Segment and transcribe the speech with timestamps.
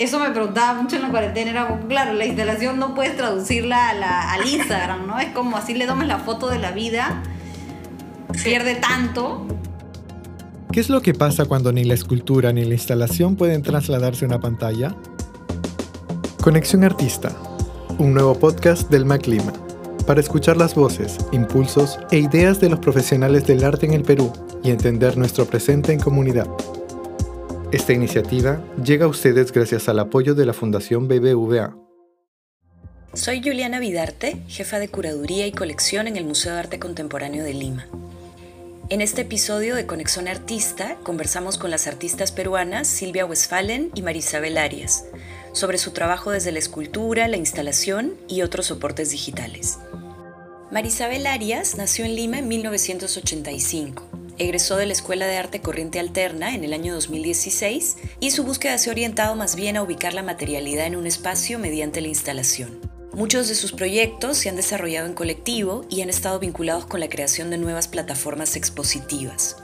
[0.00, 3.90] eso me preguntaba mucho en la cuarentena, era como, claro, la instalación no puedes traducirla
[3.90, 5.18] a la, al Instagram, ¿no?
[5.18, 7.22] Es como así le tomas la foto de la vida,
[8.42, 9.46] pierde tanto.
[10.72, 14.28] ¿Qué es lo que pasa cuando ni la escultura ni la instalación pueden trasladarse a
[14.28, 14.96] una pantalla?
[16.40, 17.36] Conexión Artista,
[17.98, 19.52] un nuevo podcast del MacLima,
[20.06, 24.32] para escuchar las voces, impulsos e ideas de los profesionales del arte en el Perú
[24.64, 26.48] y entender nuestro presente en comunidad.
[27.72, 31.76] Esta iniciativa llega a ustedes gracias al apoyo de la Fundación BBVA.
[33.14, 37.54] Soy Juliana Vidarte, jefa de curaduría y colección en el Museo de Arte Contemporáneo de
[37.54, 37.86] Lima.
[38.88, 44.58] En este episodio de Conexión Artista conversamos con las artistas peruanas Silvia Westphalen y Marisabel
[44.58, 45.04] Arias
[45.52, 49.78] sobre su trabajo desde la escultura, la instalación y otros soportes digitales.
[50.72, 56.54] Marisabel Arias nació en Lima en 1985 egresó de la Escuela de Arte Corriente Alterna
[56.54, 60.22] en el año 2016 y su búsqueda se ha orientado más bien a ubicar la
[60.22, 62.80] materialidad en un espacio mediante la instalación.
[63.12, 67.10] Muchos de sus proyectos se han desarrollado en colectivo y han estado vinculados con la
[67.10, 69.58] creación de nuevas plataformas expositivas.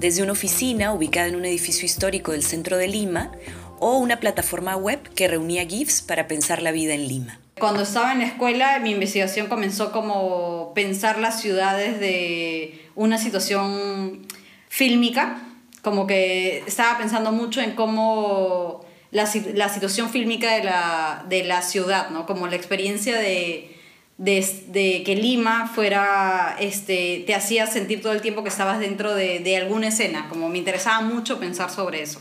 [0.00, 3.30] Desde una oficina ubicada en un edificio histórico del centro de Lima
[3.78, 7.43] o una plataforma web que reunía GIFs para pensar la vida en Lima.
[7.58, 14.26] Cuando estaba en la escuela, mi investigación comenzó como pensar las ciudades de una situación
[14.68, 15.38] fílmica,
[15.82, 21.62] como que estaba pensando mucho en cómo la, la situación fílmica de la, de la,
[21.62, 22.26] ciudad, ¿no?
[22.26, 23.72] Como la experiencia de,
[24.18, 29.38] de, que Lima fuera, este, te hacía sentir todo el tiempo que estabas dentro de,
[29.38, 32.20] de alguna escena, como me interesaba mucho pensar sobre eso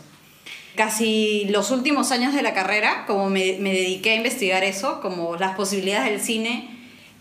[0.76, 5.36] casi los últimos años de la carrera, como me, me, dediqué a investigar eso, como
[5.36, 6.70] las posibilidades del cine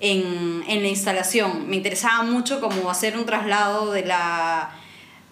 [0.00, 1.68] en, en, la instalación.
[1.68, 4.70] Me interesaba mucho como hacer un traslado de la,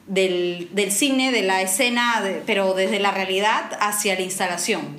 [0.06, 4.98] del, del cine, de la escena, pero desde la realidad hacia la instalación.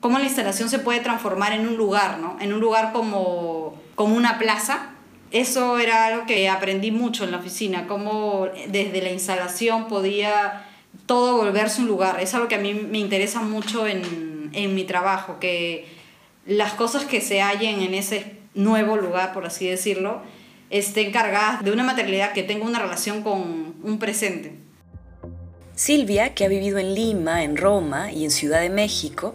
[0.00, 2.36] Cómo la instalación se puede transformar en un lugar, ¿no?
[2.40, 4.90] En un lugar como, como una plaza.
[5.32, 10.67] Eso era algo que aprendí mucho en la oficina, cómo desde la instalación podía
[11.08, 12.20] todo volverse un lugar.
[12.20, 15.86] Es algo que a mí me interesa mucho en, en mi trabajo, que
[16.46, 20.22] las cosas que se hallen en ese nuevo lugar, por así decirlo,
[20.70, 24.52] estén cargadas de una materialidad que tenga una relación con un presente.
[25.74, 29.34] Silvia, que ha vivido en Lima, en Roma y en Ciudad de México,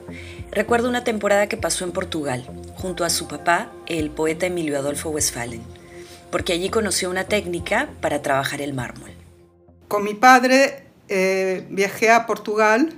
[0.51, 2.45] recuerda una temporada que pasó en Portugal,
[2.75, 5.63] junto a su papá, el poeta Emilio Adolfo Westphalen,
[6.31, 9.11] porque allí conoció una técnica para trabajar el mármol.
[9.87, 12.97] Con mi padre eh, viajé a Portugal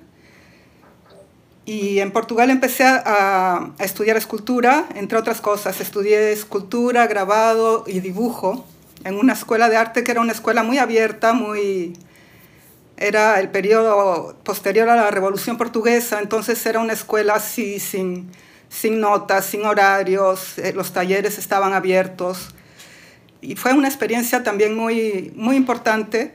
[1.66, 5.82] y en Portugal empecé a, estudiar escultura, entre otras cosas.
[5.82, 8.66] Estudié escultura, grabado y dibujo
[9.04, 11.94] en una escuela de arte que era una escuela muy abierta, muy...
[12.98, 18.32] Era el periodo posterior a la Revolución Portuguesa, entonces era una escuela así, sin,
[18.70, 22.56] sin notas, sin horarios, eh, los talleres estaban abiertos.
[23.42, 26.34] Y fue una experiencia también muy, muy importante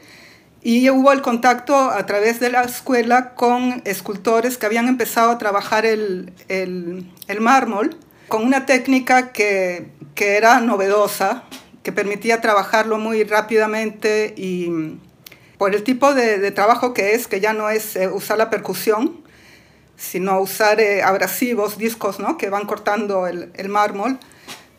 [0.62, 5.38] y hubo el contacto a través de la escuela con escultores que habían empezado a
[5.38, 7.97] trabajar el, el, el mármol
[8.28, 11.44] con una técnica que, que, era novedosa,
[11.82, 14.98] que permitía trabajarlo muy rápidamente y
[15.59, 18.50] por el tipo de, de trabajo que es, que ya no es eh, usar la
[18.50, 19.21] percusión,
[19.97, 22.38] sino usar eh, abrasivos, discos ¿no?
[22.38, 24.19] que van cortando el, el mármol,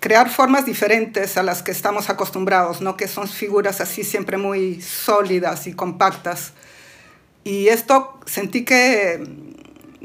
[0.01, 2.97] crear formas diferentes a las que estamos acostumbrados, ¿no?
[2.97, 6.53] que son figuras así siempre muy sólidas y compactas.
[7.44, 9.23] Y esto sentí que,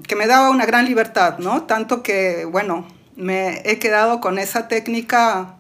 [0.06, 1.62] que me daba una gran libertad, ¿no?
[1.62, 2.86] tanto que, bueno,
[3.16, 5.56] me he quedado con esa técnica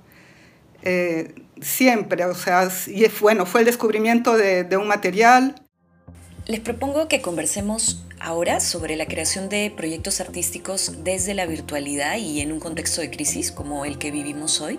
[0.82, 5.65] eh, siempre, o sea, y bueno, fue el descubrimiento de, de un material.
[6.46, 12.40] Les propongo que conversemos ahora sobre la creación de proyectos artísticos desde la virtualidad y
[12.40, 14.78] en un contexto de crisis como el que vivimos hoy.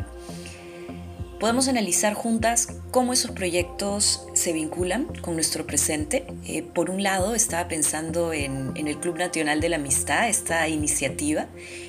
[1.41, 6.25] Podemos analizar juntas cómo esos proyectos se vinculan con nuestro presente.
[6.45, 11.47] Eh, por un lado, estaba pensando en, el Club Nacional de la Amistad, esta iniciativa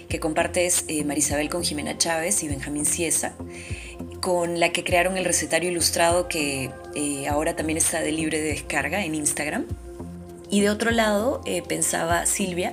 [0.08, 3.36] que compartes eh, Marisabel con Jimena Chávez y Benjamín Ciesa,
[4.20, 8.48] con la que crearon el recetario ilustrado que eh, ahora también está de libre de
[8.50, 9.66] descarga en Instagram.
[10.50, 12.72] Y de otro lado, eh, pensaba Silvia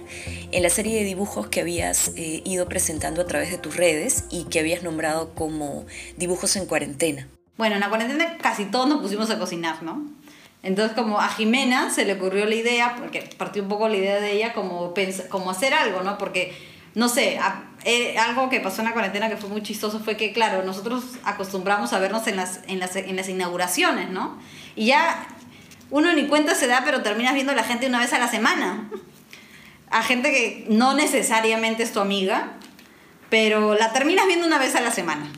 [0.51, 4.25] en la serie de dibujos que habías eh, ido presentando a través de tus redes
[4.29, 5.85] y que habías nombrado como
[6.17, 7.27] dibujos en cuarentena.
[7.57, 10.05] Bueno, en la cuarentena casi todos nos pusimos a cocinar, ¿no?
[10.63, 14.19] Entonces, como a Jimena se le ocurrió la idea, porque partió un poco la idea
[14.19, 14.93] de ella, como,
[15.29, 16.17] como hacer algo, ¿no?
[16.17, 16.53] Porque,
[16.95, 17.37] no sé,
[17.87, 21.03] eh, algo que pasó en la cuarentena que fue muy chistoso fue que, claro, nosotros
[21.23, 24.39] acostumbramos a vernos en las, en las, en las inauguraciones, ¿no?
[24.75, 25.27] Y ya
[25.91, 28.27] uno ni cuenta se da, pero terminas viendo a la gente una vez a la
[28.27, 28.89] semana.
[29.91, 32.53] a gente que no necesariamente es tu amiga,
[33.29, 35.31] pero la terminas viendo una vez a la semana.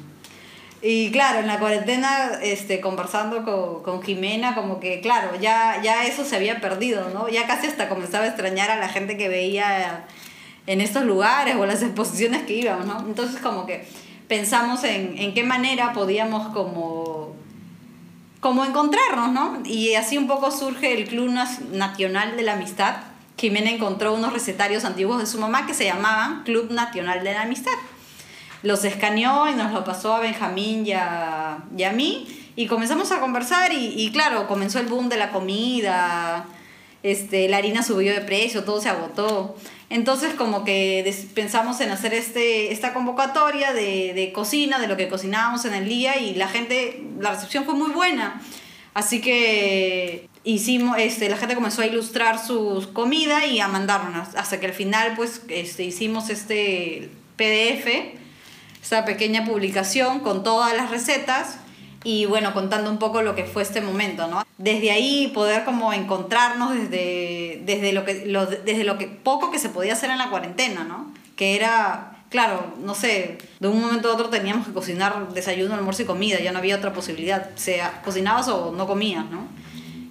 [0.81, 6.05] Y claro, en la cuarentena, este, conversando con, con, Jimena, como que, claro, ya, ya
[6.05, 7.27] eso se había perdido, ¿no?
[7.27, 10.05] Ya casi hasta comenzaba a extrañar a la gente que veía
[10.67, 12.99] en estos lugares o las exposiciones que íbamos, ¿no?
[12.99, 13.87] Entonces como que
[14.27, 17.33] pensamos en, en qué manera podíamos como,
[18.39, 19.59] como encontrarnos, ¿no?
[19.65, 21.31] Y así un poco surge el Club
[21.71, 22.97] Nacional de la Amistad.
[23.37, 27.43] Jimena encontró unos recetarios antiguos de su mamá que se llamaban Club Nacional de la
[27.43, 27.73] Amistad.
[28.63, 32.27] Los escaneó y nos lo pasó a Benjamín y a, y a mí
[32.57, 36.47] y comenzamos a conversar y, y, claro, comenzó el boom de la comida,
[37.03, 39.55] este, la harina subió de precio, todo se agotó.
[39.89, 45.07] Entonces como que pensamos en hacer este, esta convocatoria de, de, cocina, de lo que
[45.07, 48.41] cocinábamos en el día y la gente, la recepción fue muy buena.
[48.93, 54.59] Así que hicimos, este, la gente comenzó a ilustrar sus comida y a mandarnos hasta
[54.59, 57.87] que al final pues este, hicimos este PDF,
[58.81, 61.59] esta pequeña publicación con todas las recetas
[62.07, 64.41] y bueno, contando un poco lo que fue este momento, ¿no?
[64.57, 69.59] Desde ahí poder como encontrarnos desde, desde, lo, que, lo, desde lo que poco que
[69.59, 71.11] se podía hacer en la cuarentena, ¿no?
[71.35, 76.03] Que era, claro, no sé, de un momento a otro teníamos que cocinar desayuno, almuerzo
[76.03, 79.45] y comida, ya no había otra posibilidad, sea cocinabas o no comías, ¿no?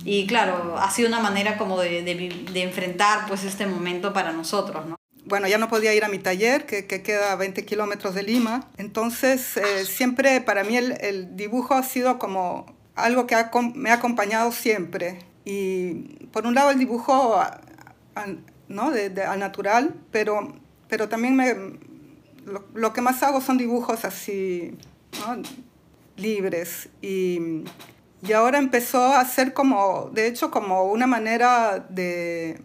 [0.05, 4.33] Y claro, ha sido una manera como de, de, de enfrentar pues este momento para
[4.35, 4.97] nosotros, ¿no?
[5.27, 8.23] Bueno, ya no podía ir a mi taller, que, que queda a 20 kilómetros de
[8.23, 8.69] Lima.
[8.79, 13.91] Entonces, eh, siempre para mí el, el, dibujo ha sido como algo que ha, me
[13.91, 15.19] ha acompañado siempre.
[15.45, 17.61] Y por un lado el dibujo a,
[18.15, 18.27] a,
[18.69, 18.93] ¿no?
[18.93, 20.55] de, de, al natural, pero,
[20.89, 21.55] pero también me,
[22.45, 24.79] lo, lo, que más hago son dibujos así,
[25.21, 25.43] ¿no?
[26.17, 26.89] libres.
[27.03, 27.65] Y,
[28.23, 32.61] y ahora empezó a ser como, de hecho, como una manera de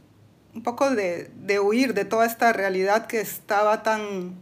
[0.54, 4.36] un poco de, de, huir de toda esta realidad que estaba tan,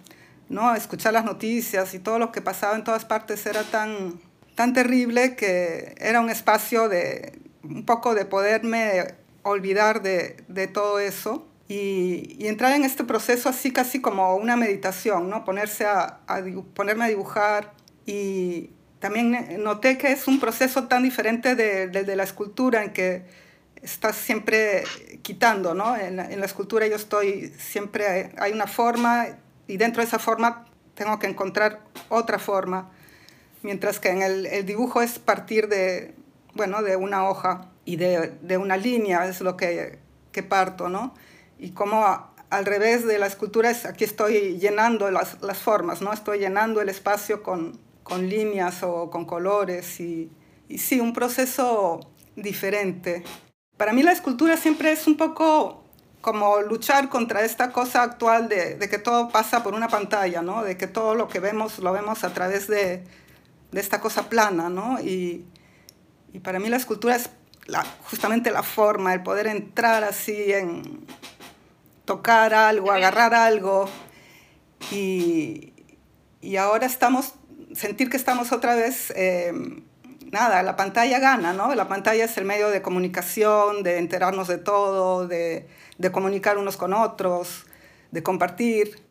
[0.50, 0.76] ¿no?
[0.76, 4.20] Escuchar las noticias y todo lo que pasaba en todas partes era tan,
[4.56, 11.00] tan terrible que era un espacio de un poco de poderme olvidar de, de todo
[11.00, 15.46] eso y, y, entrar en este proceso así casi como una meditación, ¿no?
[15.46, 16.42] Ponerse a, a
[16.74, 17.74] ponerme a dibujar
[18.06, 23.24] y también noté que es un proceso tan diferente de, de la escultura en que
[23.82, 24.84] estás siempre
[25.22, 25.96] quitando, ¿no?
[25.96, 29.28] En la, en la, escultura yo estoy, siempre hay una forma
[29.68, 30.66] y dentro de esa forma
[30.96, 32.92] tengo que encontrar otra forma,
[33.62, 36.14] mientras que en el, el dibujo es partir de,
[36.54, 40.00] bueno, de una hoja y de, de una línea, es lo que,
[40.32, 41.14] que parto, ¿no?
[41.58, 46.02] Y como a, al revés de la escultura, es, aquí estoy llenando las, las formas,
[46.02, 46.12] ¿no?
[46.12, 50.32] Estoy llenando el espacio con, con líneas o con colores y,
[50.68, 52.00] y sí, un proceso
[52.36, 53.24] diferente.
[53.80, 55.86] Para mí la escultura siempre es un poco
[56.20, 60.66] como luchar contra esta cosa actual de, de, que todo pasa por una pantalla, ¿no?
[60.66, 63.06] De que todo lo que vemos lo vemos a través de,
[63.72, 65.00] de esta cosa plana, ¿no?
[65.00, 65.46] Y,
[66.34, 67.30] y, para mí la escultura es
[67.68, 71.06] la, justamente la forma, el poder entrar así en
[72.04, 73.90] tocar algo, agarrar algo
[74.92, 75.72] y,
[76.42, 77.36] y ahora estamos,
[77.74, 79.14] sentir que estamos otra vez...
[79.16, 79.54] Eh,
[80.32, 81.74] nada, la pantalla gana, ¿no?
[81.76, 85.68] La pantalla es el medio de comunicación, de enterarnos de todo, de,
[85.98, 87.66] de comunicar unos con otros,
[88.12, 89.04] de compartir.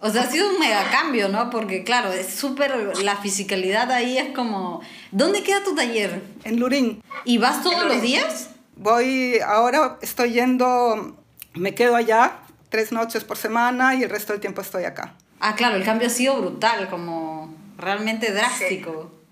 [0.00, 1.50] O sea, ha sido un mega cambio, ¿no?
[1.50, 4.82] Porque claro, es súper, la fisicalidad ahí es como...
[5.12, 6.22] ¿Dónde queda tu taller?
[6.44, 7.02] En Lurín.
[7.24, 8.50] ¿Y vas todos los días?
[8.76, 11.16] Voy, ahora estoy yendo,
[11.54, 12.38] me quedo allá
[12.68, 15.14] tres noches por semana y el resto del tiempo estoy acá.
[15.40, 19.10] Ah, claro, el cambio ha sido brutal, como realmente drástico.
[19.12, 19.23] Sí.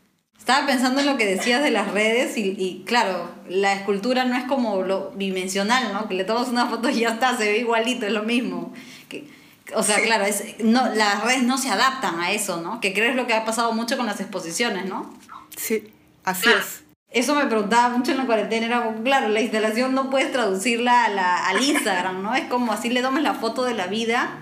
[0.42, 4.34] Estaba pensando en lo que decías de las redes y, y, claro, la escultura no
[4.34, 6.08] es como lo bidimensional, ¿no?
[6.08, 8.72] Que le tomas una foto y ya está, se ve igualito, es lo mismo.
[9.08, 9.30] Que,
[9.72, 10.02] o sea, sí.
[10.02, 12.80] claro, es, no, las redes no se adaptan a eso, ¿no?
[12.80, 15.16] Que creo es lo que ha pasado mucho con las exposiciones, ¿no?
[15.56, 15.92] Sí,
[16.24, 16.58] así ah.
[16.58, 16.82] es.
[17.10, 21.08] Eso me preguntaba mucho en la cuarentena, era claro, la instalación no puedes traducirla a
[21.10, 22.34] la, al Instagram, ¿no?
[22.34, 24.40] Es como así le tomas la foto de la vida,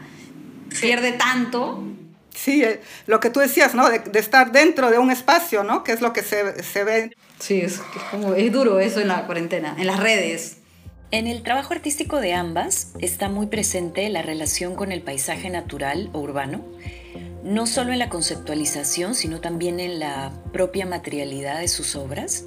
[0.71, 0.81] sí.
[0.81, 1.90] pierde tanto
[2.35, 3.89] Sí, eh, lo que tú decías, ¿no?
[3.91, 5.85] De, de, estar dentro de un espacio, ¿no?
[5.85, 7.11] Que es lo que se, se ve.
[7.39, 10.59] Sí, es, es, como, es duro eso en la cuarentena, en las redes.
[11.13, 16.09] En el trabajo artístico de ambas está muy presente la relación con el paisaje natural
[16.13, 16.65] o urbano,
[17.43, 22.45] no solo en la conceptualización, sino también en la propia materialidad de sus obras.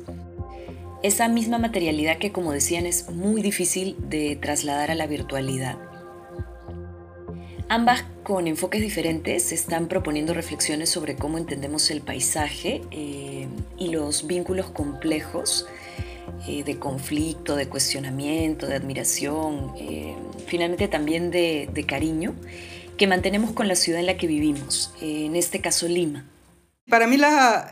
[1.02, 5.78] Esa misma materialidad que, como decían, es muy difícil de trasladar a la virtualidad.
[7.74, 13.48] Ambas con enfoques diferentes están proponiendo reflexiones sobre cómo entendemos el paisaje eh,
[13.80, 15.66] y los vínculos complejos
[16.48, 20.16] eh, de conflicto, de cuestionamiento, de admiración, eh,
[20.46, 22.36] finalmente también de, cariño,
[22.96, 26.30] que mantenemos con la ciudad en la que vivimos, en este caso Lima.
[26.88, 27.18] Para mí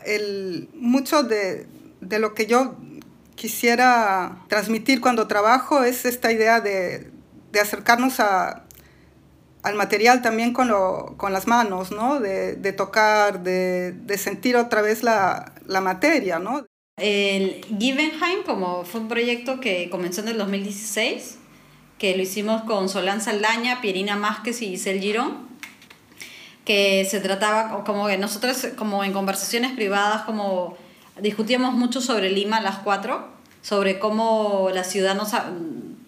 [0.04, 1.68] el, mucho de,
[2.00, 2.74] de lo que yo
[3.36, 7.08] quisiera transmitir cuando trabajo es esta idea de,
[7.52, 8.64] de acercarnos a,
[9.62, 12.20] al material también con, lo, con las manos, ¿no?
[12.20, 16.66] De, de tocar, de, de, sentir otra vez la, la, materia, ¿no?
[16.96, 21.38] El Givenheim como fue un proyecto que comenzó en el 2016,
[21.98, 25.48] que lo hicimos con Solán Saldaña, Pierina Másquez y Giselle Girón,
[26.64, 30.76] que se trataba como que nosotros como en conversaciones privadas como
[31.20, 33.28] discutíamos mucho sobre Lima las cuatro,
[33.62, 35.32] sobre cómo la ciudad nos,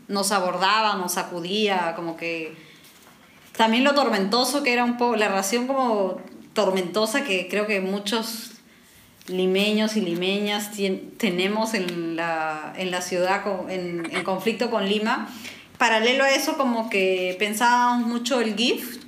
[0.09, 2.57] nos abordaba, nos sacudía, como que
[3.57, 6.19] también lo tormentoso que era un poco, la relación como
[6.55, 8.53] tormentosa que creo que muchos
[9.27, 10.71] limeños y limeñas
[11.19, 15.29] tenemos en la, en la ciudad en, en, conflicto con Lima.
[15.79, 18.99] Paralelo a eso, como que pensábamos mucho el GIF.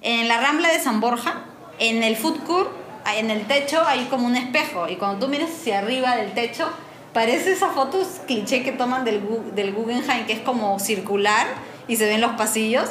[0.00, 1.44] En la Rambla de San Borja,
[1.78, 2.70] en el food court,
[3.16, 6.68] en el techo hay como un espejo y cuando tú miras hacia arriba del techo,
[7.12, 9.22] parece esa foto cliché que toman del,
[9.54, 11.46] del Guggenheim, que es como circular
[11.88, 12.90] y se ven los pasillos.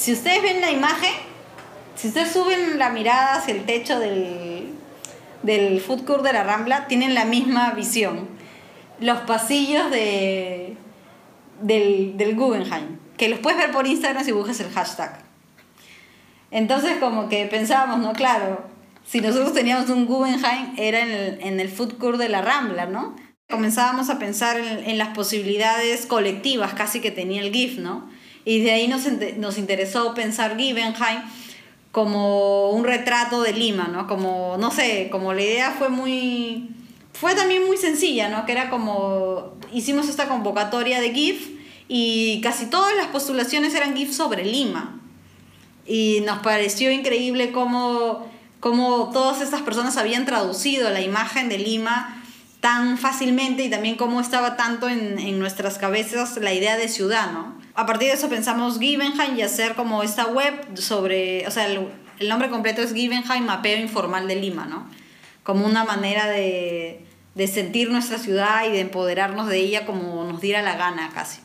[0.00, 1.12] Si ustedes ven la imagen,
[1.94, 4.70] si ustedes suben la mirada hacia el techo del,
[5.42, 8.26] del food court de la Rambla, tienen la misma visión.
[8.98, 10.74] Los pasillos de,
[11.60, 15.22] del, del Guggenheim, que los puedes ver por Instagram si buscas el hashtag.
[16.50, 18.14] Entonces como que pensábamos, ¿no?
[18.14, 18.64] Claro,
[19.04, 22.86] si nosotros teníamos un Guggenheim, era en el, en el food court de la Rambla,
[22.86, 23.16] ¿no?
[23.50, 28.08] Comenzábamos a pensar en, en, las posibilidades colectivas casi que tenía el GIF, ¿no?
[28.44, 29.02] Y de ahí nos,
[29.36, 31.22] nos interesó pensar Givenheim
[31.92, 34.06] como un retrato de Lima, ¿no?
[34.06, 36.70] Como, no sé, como la idea fue muy...
[37.12, 38.46] Fue también muy sencilla, ¿no?
[38.46, 39.54] Que era como...
[39.72, 41.50] Hicimos esta convocatoria de GIF
[41.88, 45.00] y casi todas las postulaciones eran GIF sobre Lima.
[45.86, 48.28] Y nos pareció increíble cómo
[48.60, 52.19] cómo todas estas personas habían traducido la imagen de Lima
[52.60, 57.32] tan fácilmente y también cómo estaba tanto en, en nuestras cabezas la idea de ciudad,
[57.32, 57.58] ¿no?
[57.74, 61.88] A partir de eso pensamos Givenheim y hacer como esta web sobre, o sea, el,
[62.28, 64.86] nombre completo es Givenheim Mapeo Informal de Lima, ¿no?
[65.42, 70.42] Como una manera de, de sentir nuestra ciudad y de empoderarnos de ella como nos
[70.42, 71.40] diera la gana casi.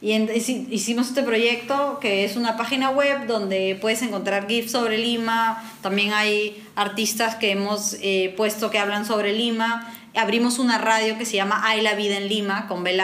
[0.00, 5.62] Y hicimos este proyecto que es una página web donde puedes encontrar GIFs sobre Lima.
[5.82, 9.92] También hay artistas que hemos eh, puesto que hablan sobre Lima.
[10.14, 12.96] Abrimos una radio que se llama Hay la vida en Lima con B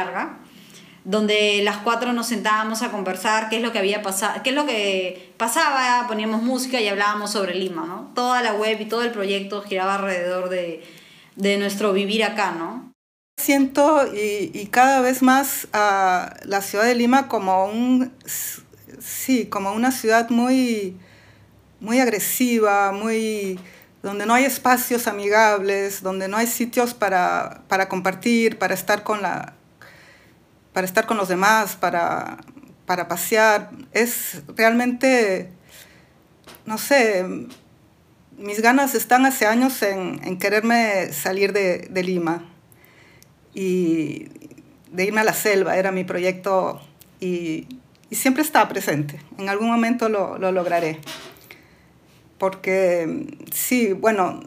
[1.05, 4.57] donde las cuatro nos sentábamos a conversar qué es lo que había pasado, qué es
[4.57, 8.11] lo que pasaba, poníamos música y hablábamos sobre Lima, ¿no?
[8.15, 10.83] Toda la web y todo el proyecto giraba alrededor de,
[11.37, 12.94] de nuestro vivir acá, ¿no?
[13.45, 18.11] Siento y, cada vez más a la ciudad de Lima como un
[18.99, 20.97] sí, como una ciudad muy
[21.79, 23.61] muy agresiva, muy
[24.03, 29.21] donde no hay espacios amigables, donde no hay sitios para, para compartir, para estar con
[29.21, 29.53] la
[30.73, 32.39] para estar con los demás, para,
[32.87, 33.73] para pasear.
[33.93, 35.53] Es realmente,
[36.65, 37.27] no sé,
[38.39, 42.54] mis ganas están hace años en, quererme salir de Lima
[43.55, 44.29] y
[44.91, 46.81] de irme a la selva, era mi proyecto
[47.21, 47.67] y,
[48.11, 49.21] y siempre estaba presente.
[49.39, 51.01] En algún momento lo, lo, lograré.
[52.39, 54.41] Porque sí, bueno,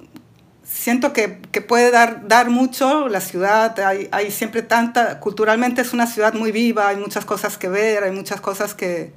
[0.64, 5.94] siento que, que, puede dar, dar mucho la ciudad, hay, hay siempre tanta, culturalmente es
[5.94, 9.12] una ciudad muy viva, hay muchas cosas que ver, hay muchas cosas que,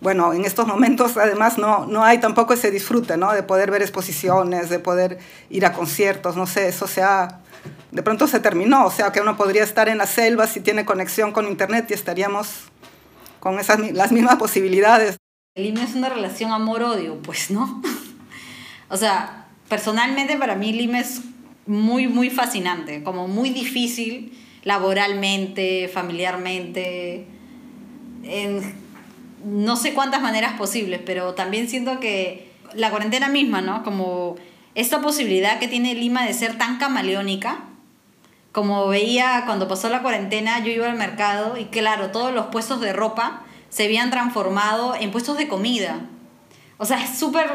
[0.00, 3.32] bueno, en estos momentos además no, no hay tampoco ese disfrute, ¿no?
[3.32, 5.18] De poder ver exposiciones, de poder
[5.50, 7.40] ir a conciertos, no sé, eso se ha,
[7.90, 10.84] de pronto se terminó, o sea que uno podría estar en la selva si tiene
[10.84, 12.64] conexión con internet y estaríamos
[13.40, 15.16] con esas, las mismas posibilidades.
[15.56, 17.82] Lima es una relación amor-odio, pues, ¿no?
[18.88, 21.20] o sea, personalmente para mí Lima es
[21.66, 27.26] muy, muy fascinante, como muy difícil laboralmente, familiarmente,
[28.24, 28.74] en
[29.44, 33.82] no sé cuántas maneras posibles, pero también siento que la cuarentena misma, ¿no?
[33.84, 34.36] Como
[34.74, 37.64] esta posibilidad que tiene Lima de ser tan camaleónica,
[38.52, 42.80] como veía cuando pasó la cuarentena, yo iba al mercado y claro, todos los puestos
[42.80, 46.00] de ropa se habían transformado en puestos de comida.
[46.76, 47.50] O sea, es súper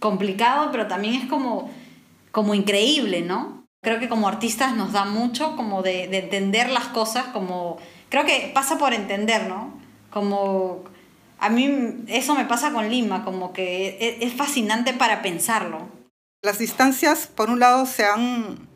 [0.00, 1.70] complicado, pero también es como,
[2.32, 3.64] como increíble, ¿no?
[3.82, 7.78] Creo que como artistas nos da mucho como de, de entender las cosas, como...
[8.08, 9.72] Creo que pasa por entender, ¿no?
[10.10, 10.82] Como...
[11.38, 16.01] A mí eso me pasa con Lima, como que es, es fascinante para pensarlo.
[16.42, 18.68] Las distancias, por un lado, se han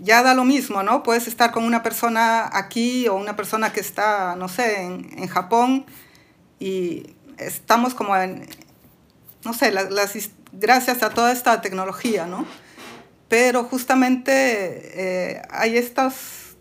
[0.00, 1.02] ya da lo mismo, ¿no?
[1.02, 5.28] Puedes estar con una persona aquí o una persona que está, no sé, en, en
[5.28, 5.84] Japón
[6.58, 8.48] y estamos como en,
[9.44, 9.88] no sé, las,
[10.52, 12.46] gracias a toda esta tecnología, ¿no?
[13.28, 14.32] Pero justamente
[15.34, 16.56] eh, hay estos,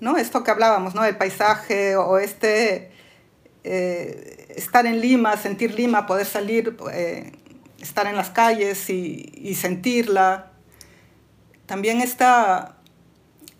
[0.00, 0.16] ¿no?
[0.16, 1.04] Esto que hablábamos, ¿no?
[1.04, 2.90] El paisaje o este,
[3.64, 7.32] eh, estar en Lima, sentir Lima, poder salir, eh,
[7.80, 10.52] estar en las calles y, y sentirla.
[11.66, 12.76] También está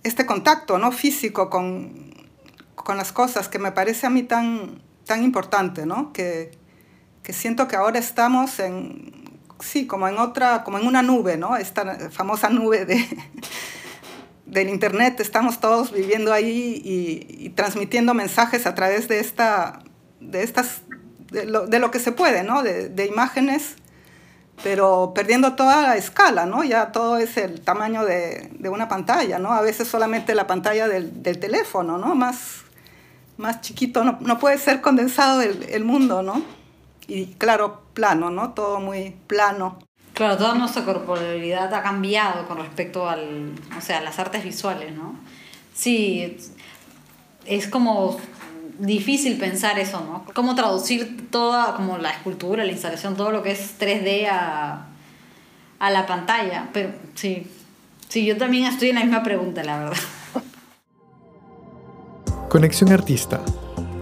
[0.02, 0.92] este contacto, ¿no?
[0.92, 2.14] Físico con,
[2.74, 6.12] con las cosas que me parece a mí tan, tan importante, ¿no?
[6.12, 6.50] Que,
[7.22, 9.12] que siento que ahora estamos en,
[9.60, 11.56] sí, como en otra, como en una nube, ¿no?
[11.56, 13.04] Esta famosa nube de,
[14.46, 19.80] del Internet, estamos todos viviendo ahí y, transmitiendo mensajes a través de, esta,
[20.20, 20.82] de, estas,
[21.30, 22.62] de, lo, de lo que se puede, ¿no?
[22.62, 23.76] De, de, imágenes,
[24.62, 26.64] pero perdiendo toda la escala, ¿no?
[26.64, 29.52] Ya todo es el tamaño de, de una pantalla, ¿no?
[29.52, 32.14] A veces solamente la pantalla del, del teléfono, ¿no?
[32.14, 32.62] Más,
[33.36, 36.58] más chiquito, no, no puede ser condensado el, el mundo, ¿no?
[37.08, 38.52] y claro, plano, ¿no?
[38.52, 39.78] Todo muy plano.
[40.12, 44.94] Claro, toda nuestra corporalidad ha cambiado con respecto al, o sea, a las artes visuales,
[44.94, 45.16] ¿no?
[45.74, 46.36] Sí,
[47.46, 48.18] es como
[48.78, 50.24] difícil pensar eso, ¿no?
[50.34, 54.86] Cómo traducir toda, como la escultura, la instalación, todo lo que es 3D a,
[55.78, 56.68] a la pantalla.
[56.72, 57.46] Pero sí,
[58.08, 59.96] sí, yo también estoy en la misma pregunta, la verdad.
[62.48, 63.40] Conexión Artista,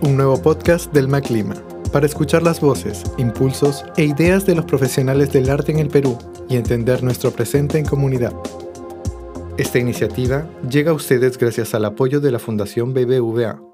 [0.02, 1.56] un nuevo podcast del MacLima
[1.92, 6.18] para escuchar las voces, impulsos e ideas de los profesionales del arte en el Perú
[6.48, 8.34] y entender nuestro presente en comunidad.
[9.56, 13.65] Esta iniciativa llega a ustedes gracias al apoyo de la Fundación BBVA